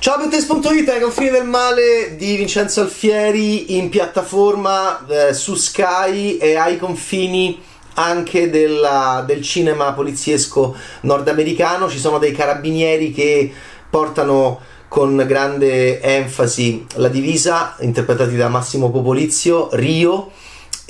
[0.00, 6.78] Ciao Bettes.it, confini del male di Vincenzo Alfieri in piattaforma eh, su Sky e ai
[6.78, 7.60] confini
[7.96, 11.90] anche della, del cinema poliziesco nordamericano.
[11.90, 13.52] Ci sono dei carabinieri che
[13.90, 20.30] portano con grande enfasi la divisa, interpretati da Massimo Popolizio, Rio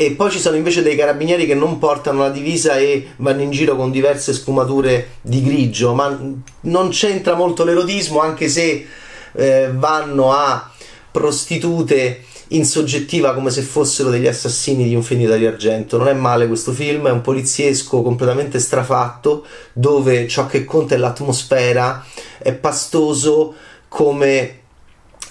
[0.00, 3.50] e poi ci sono invece dei carabinieri che non portano la divisa e vanno in
[3.50, 6.18] giro con diverse sfumature di grigio, ma
[6.60, 8.86] non c'entra molto l'erotismo anche se
[9.32, 10.72] eh, vanno a
[11.10, 15.98] prostitute in soggettiva come se fossero degli assassini di un finita di argento.
[15.98, 19.44] Non è male questo film, è un poliziesco completamente strafatto
[19.74, 22.02] dove ciò che conta è l'atmosfera,
[22.38, 23.54] è pastoso
[23.86, 24.59] come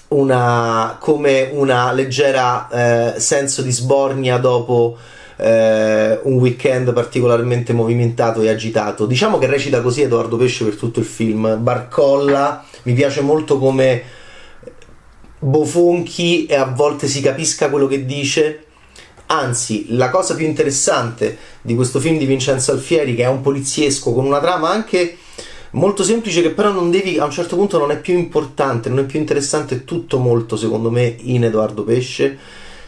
[0.09, 4.97] una, come una leggera eh, senso di sbornia dopo
[5.35, 9.05] eh, un weekend particolarmente movimentato e agitato.
[9.05, 11.57] Diciamo che recita così Edoardo Pesce per tutto il film.
[11.59, 14.03] Barcolla, mi piace molto come
[15.39, 18.65] bofonchi e a volte si capisca quello che dice.
[19.27, 24.11] Anzi, la cosa più interessante di questo film di Vincenzo Alfieri, che è un poliziesco
[24.11, 25.17] con una trama anche
[25.71, 28.99] molto semplice che però non devi a un certo punto non è più importante, non
[28.99, 32.37] è più interessante, tutto molto secondo me in Edoardo Pesce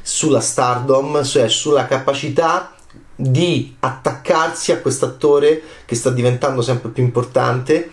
[0.02, 2.74] sulla stardom, cioè sulla capacità
[3.16, 7.92] di attaccarsi a quest'attore che sta diventando sempre più importante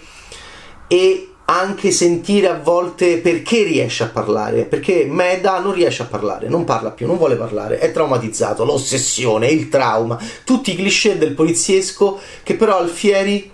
[0.86, 6.48] e anche sentire a volte perché riesce a parlare, perché Meda non riesce a parlare,
[6.48, 11.32] non parla più, non vuole parlare, è traumatizzato, l'ossessione, il trauma, tutti i cliché del
[11.32, 13.50] poliziesco che però Alfieri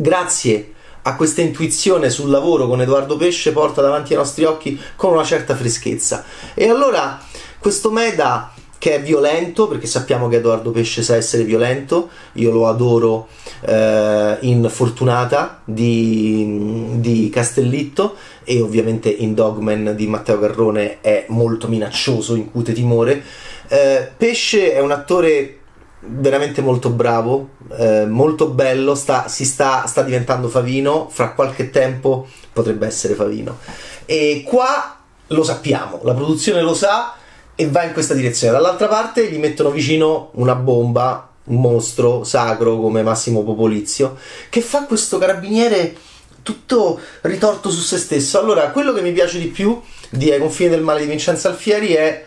[0.00, 5.12] grazie a questa intuizione sul lavoro con Edoardo Pesce porta davanti ai nostri occhi con
[5.12, 6.24] una certa freschezza.
[6.54, 7.22] E allora
[7.58, 12.66] questo Meda che è violento, perché sappiamo che Edoardo Pesce sa essere violento, io lo
[12.66, 13.28] adoro
[13.60, 21.68] eh, in Fortunata di, di, Castellitto e ovviamente in Dogman di Matteo Garrone è molto
[21.68, 23.22] minaccioso, incute timore.
[23.68, 25.59] Eh, Pesce è un attore
[26.00, 32.26] veramente molto bravo, eh, molto bello, sta, si sta, sta diventando Favino, fra qualche tempo
[32.52, 33.58] potrebbe essere Favino.
[34.06, 37.14] E qua lo sappiamo, la produzione lo sa
[37.54, 38.52] e va in questa direzione.
[38.52, 44.16] Dall'altra parte gli mettono vicino una bomba, un mostro sacro come Massimo Popolizio,
[44.48, 45.96] che fa questo carabiniere
[46.42, 48.40] tutto ritorto su se stesso.
[48.40, 51.92] Allora, quello che mi piace di più di Ai confini del male di Vincenzo Alfieri
[51.92, 52.26] è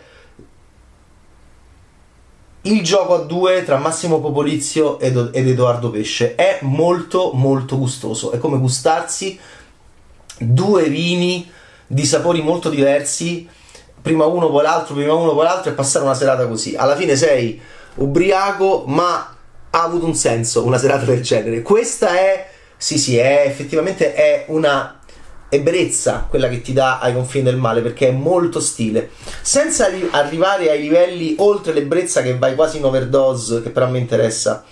[2.66, 8.30] il gioco a due tra Massimo Popolizio ed, ed Edoardo Pesce è molto molto gustoso,
[8.30, 9.38] è come gustarsi
[10.38, 11.50] due vini
[11.86, 13.46] di sapori molto diversi,
[14.00, 16.74] prima uno poi l'altro, prima uno poi l'altro e passare una serata così.
[16.74, 17.60] Alla fine sei
[17.96, 19.36] ubriaco, ma
[19.70, 21.60] ha avuto un senso una serata del genere.
[21.60, 25.00] Questa è, sì sì, è effettivamente è una
[25.54, 29.10] ebbrezza quella che ti dà ai confini del male perché è molto stile.
[29.40, 33.98] Senza arri- arrivare ai livelli oltre l'ebbrezza che vai quasi in overdose che però me
[33.98, 34.64] interessa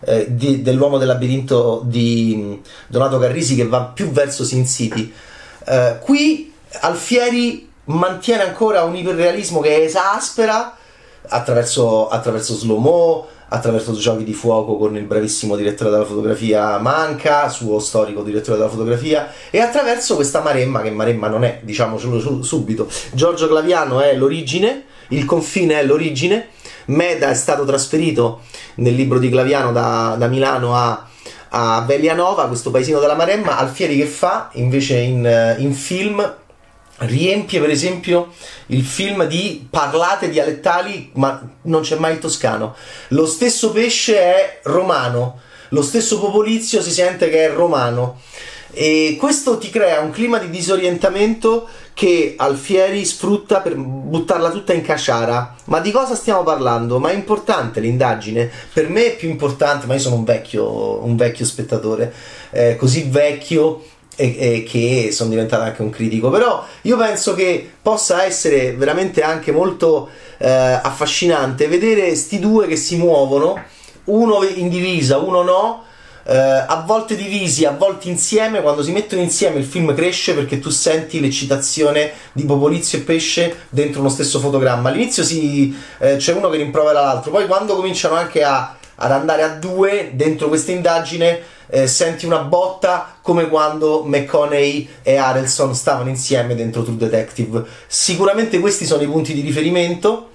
[0.00, 2.54] eh, di, dell'uomo del labirinto di mm,
[2.88, 5.12] Donato Carrisi che va più verso Sin City.
[5.64, 10.76] Eh, qui Alfieri mantiene ancora un iperrealismo che esaspera
[11.28, 17.48] attraverso, attraverso slow mo attraverso giochi di fuoco con il bravissimo direttore della fotografia Manca,
[17.48, 22.88] suo storico direttore della fotografia, e attraverso questa Maremma, che Maremma non è, diciamocelo subito.
[23.12, 26.48] Giorgio Claviano è l'origine, il confine è l'origine,
[26.86, 28.40] Meda è stato trasferito
[28.76, 31.06] nel libro di Claviano da, da Milano a,
[31.50, 36.34] a Velianova, questo paesino della Maremma, Alfieri che fa invece in, in film
[36.98, 38.32] riempie per esempio
[38.66, 42.74] il film di parlate dialettali ma non c'è mai il toscano
[43.08, 45.40] lo stesso pesce è romano
[45.70, 48.20] lo stesso popolizio si sente che è romano
[48.78, 54.82] e questo ti crea un clima di disorientamento che Alfieri sfrutta per buttarla tutta in
[54.82, 55.56] caciara.
[55.64, 56.98] Ma di cosa stiamo parlando?
[56.98, 58.50] Ma è importante l'indagine?
[58.70, 62.12] Per me è più importante, ma io sono un vecchio, un vecchio spettatore,
[62.50, 63.82] eh, così vecchio
[64.16, 69.22] e, e, che sono diventato anche un critico, però io penso che possa essere veramente
[69.22, 70.08] anche molto
[70.38, 73.62] eh, affascinante vedere sti due che si muovono,
[74.04, 75.84] uno in divisa, uno no,
[76.28, 80.58] eh, a volte divisi, a volte insieme, quando si mettono insieme il film cresce perché
[80.58, 84.88] tu senti l'eccitazione di Popolizio e Pesce dentro uno stesso fotogramma.
[84.88, 89.42] All'inizio si, eh, c'è uno che rimprovera l'altro, poi quando cominciano anche a, ad andare
[89.42, 96.08] a due dentro questa indagine eh, senti una botta come quando McConaughey e Harrelson stavano
[96.08, 97.64] insieme dentro True Detective.
[97.86, 100.30] Sicuramente questi sono i punti di riferimento.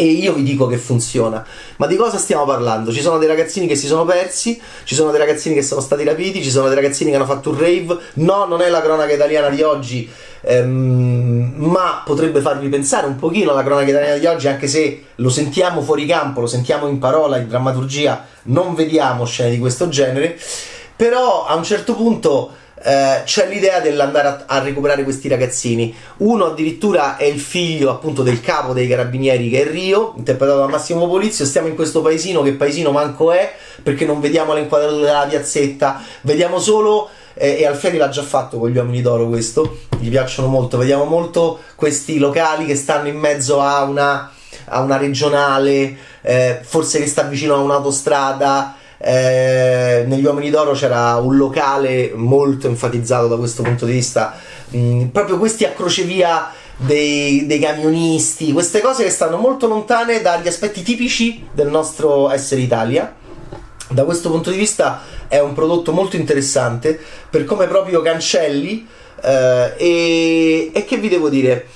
[0.00, 1.44] E io vi dico che funziona.
[1.78, 2.92] Ma di cosa stiamo parlando?
[2.92, 6.04] Ci sono dei ragazzini che si sono persi, ci sono dei ragazzini che sono stati
[6.04, 7.98] rapiti, ci sono dei ragazzini che hanno fatto un rave.
[8.14, 10.08] No, non è la cronaca italiana di oggi,
[10.42, 15.30] ehm, ma potrebbe farvi pensare un pochino alla cronaca italiana di oggi, anche se lo
[15.30, 20.38] sentiamo fuori campo, lo sentiamo in parola, in drammaturgia, non vediamo scene di questo genere.
[20.94, 22.52] Però a un certo punto
[22.82, 25.94] eh, c'è l'idea dell'andare a, a, recuperare questi ragazzini.
[26.18, 30.68] Uno addirittura è il figlio appunto del capo dei carabinieri che è Rio, interpretato da
[30.68, 31.44] Massimo Polizio.
[31.44, 33.52] Stiamo in questo paesino che paesino manco è
[33.82, 38.70] perché non vediamo l'inquadratura della piazzetta, vediamo solo eh, e Alfieri l'ha già fatto con
[38.70, 43.60] gli uomini d'oro questo, gli piacciono molto, vediamo molto questi locali che stanno in mezzo
[43.60, 44.30] a una,
[44.66, 51.16] a una regionale, eh, forse che sta vicino a un'autostrada, eh, negli Uomini d'Oro c'era
[51.16, 54.34] un locale molto enfatizzato da questo punto di vista,
[54.68, 60.48] mh, proprio questi a crocevia dei, dei, camionisti, queste cose che stanno molto lontane dagli
[60.48, 63.14] aspetti tipici del nostro essere Italia.
[63.90, 68.86] Da questo punto di vista è un prodotto molto interessante per come proprio cancelli
[69.22, 71.66] eh, e, e, che vi devo dire?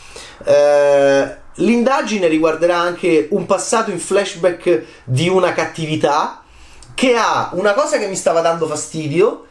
[0.44, 6.41] Eh, l'indagine riguarderà anche un passato in flashback di una cattività
[6.94, 9.46] che ha una cosa che mi stava dando fastidio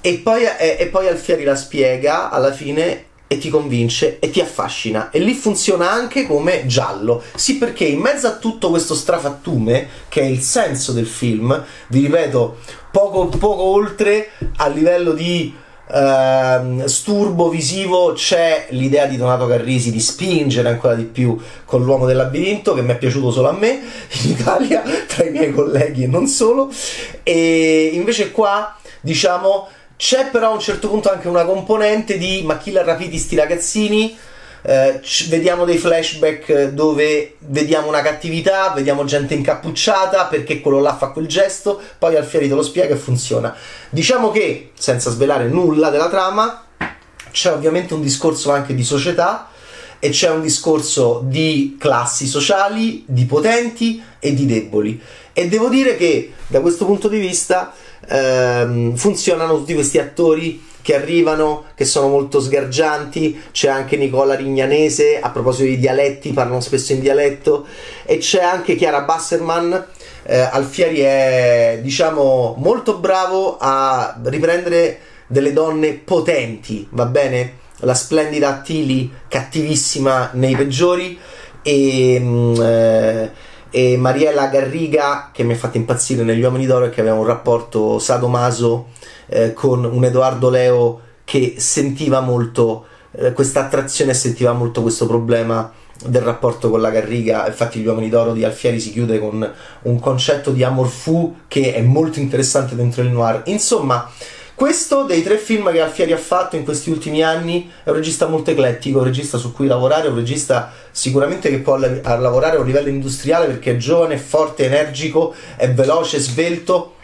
[0.00, 4.40] e poi, e, e poi Alfieri la spiega alla fine e ti convince e ti
[4.40, 5.10] affascina.
[5.10, 7.22] E lì funziona anche come giallo.
[7.34, 12.00] Sì perché in mezzo a tutto questo strafattume che è il senso del film vi
[12.00, 12.58] ripeto
[12.90, 20.00] poco, poco oltre a livello di Uh, sturbo visivo c'è l'idea di Donato Carrisi di
[20.00, 23.82] spingere ancora di più con l'uomo del labirinto che mi è piaciuto solo a me
[24.24, 26.70] in Italia tra i miei colleghi e non solo.
[27.22, 32.56] E invece qua diciamo c'è però a un certo punto anche una componente di ma
[32.56, 34.16] chi l'ha rapiti sti ragazzini
[34.66, 41.08] eh, vediamo dei flashback dove vediamo una cattività, vediamo gente incappucciata perché quello là fa
[41.08, 43.54] quel gesto, poi Alfieri te lo spiega e funziona.
[43.90, 46.64] Diciamo che, senza svelare nulla della trama,
[47.30, 49.50] c'è ovviamente un discorso anche di società
[49.98, 54.98] e c'è un discorso di classi sociali, di potenti e di deboli.
[55.34, 57.74] E devo dire che da questo punto di vista
[58.08, 63.40] ehm, funzionano tutti questi attori che arrivano, che sono molto sgargianti.
[63.52, 67.64] C'è anche Nicola Rignanese, a proposito di dialetti, parlano spesso in dialetto.
[68.04, 69.86] E c'è anche Chiara Basserman.
[70.24, 77.62] Eh, Alfieri è, diciamo, molto bravo a riprendere delle donne potenti, va bene?
[77.78, 81.18] La splendida Attili, cattivissima nei peggiori.
[81.62, 82.18] E.
[82.20, 83.30] Mm, eh,
[83.74, 87.26] e Mariella Garriga che mi ha fatto impazzire negli Uomini d'Oro e che aveva un
[87.26, 88.90] rapporto sadomaso
[89.26, 95.06] eh, con un Edoardo Leo che sentiva molto eh, questa attrazione e sentiva molto questo
[95.06, 95.72] problema
[96.04, 97.48] del rapporto con la Garriga.
[97.48, 101.74] Infatti, Gli Uomini d'Oro di Alfieri si chiude con un concetto di amor fu che
[101.74, 103.42] è molto interessante dentro il noir.
[103.46, 104.08] Insomma.
[104.54, 108.26] Questo dei tre film che Alfieri ha fatto in questi ultimi anni è un regista
[108.26, 112.66] molto eclettico, un regista su cui lavorare, un regista sicuramente che può lavorare a un
[112.66, 116.94] livello industriale perché è giovane, forte, energico, è veloce, svelto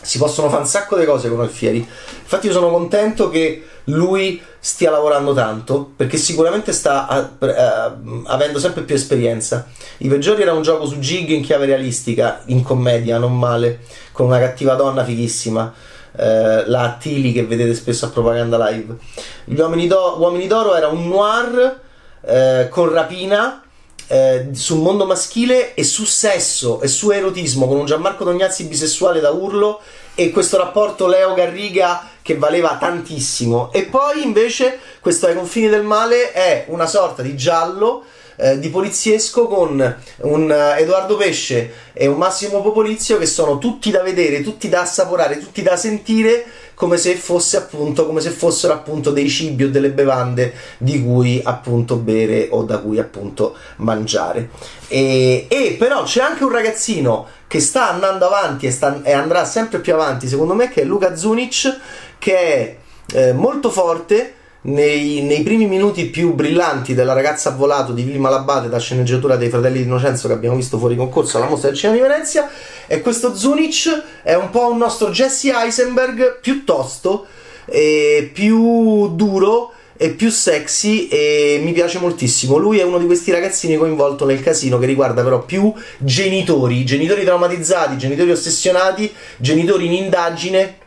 [0.00, 1.78] si possono fare un sacco di cose con Alfieri.
[1.78, 8.82] Infatti, io sono contento che lui stia lavorando tanto perché sicuramente sta uh, avendo sempre
[8.82, 9.66] più esperienza.
[9.98, 13.80] I peggiori era un gioco su Gig in chiave realistica, in commedia, non male,
[14.12, 15.72] con una cattiva donna fighissima.
[16.16, 18.96] Uh, la Attili che vedete spesso a propaganda live.
[19.44, 21.80] Gli Uomini, Do- Uomini d'Oro era un noir
[22.20, 23.64] uh, con rapina
[24.06, 29.20] eh, sul mondo maschile e su sesso e su erotismo con un Gianmarco Tognazzi bisessuale
[29.20, 29.80] da urlo
[30.14, 33.70] e questo rapporto Leo Garriga che valeva tantissimo.
[33.70, 38.02] E poi invece questo ai confini del male è una sorta di giallo
[38.36, 43.90] eh, di poliziesco con un uh, Edoardo Pesce e un Massimo Popolizio che sono tutti
[43.90, 48.72] da vedere, tutti da assaporare, tutti da sentire come se fosse appunto come se fossero
[48.72, 54.48] appunto dei cibi o delle bevande di cui appunto bere o da cui appunto mangiare.
[54.88, 59.44] E, e però c'è anche un ragazzino che sta andando avanti e, sta, e, andrà
[59.44, 61.78] sempre più avanti secondo me che è Luca Zunic
[62.24, 62.76] che è
[63.12, 68.30] eh, molto forte nei, nei, primi minuti più brillanti della ragazza a volato di Vilma
[68.30, 71.76] Labate da sceneggiatura dei Fratelli di Innocenzo che abbiamo visto fuori concorso alla mostra del
[71.76, 72.48] cinema di Venezia
[72.86, 77.26] e questo Zunic è un po' un nostro Jesse Eisenberg piuttosto
[77.66, 82.56] eh, più duro e più sexy e mi piace moltissimo.
[82.56, 87.22] Lui è uno di questi ragazzini coinvolto nel casino che riguarda però più genitori, genitori
[87.22, 90.78] traumatizzati, genitori ossessionati, genitori in indagine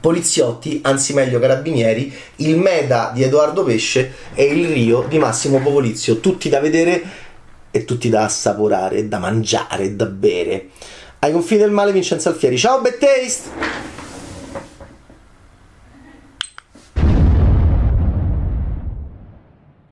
[0.00, 6.20] poliziotti, anzi meglio carabinieri, il Meda di Edoardo Pesce e il Rio di Massimo Popolizio,
[6.20, 7.02] tutti da vedere
[7.70, 10.70] e tutti da assaporare, da mangiare, da bere.
[11.20, 12.58] Ai confini del male Vincenzo Alfieri.
[12.58, 13.95] Ciao, Bad Taste!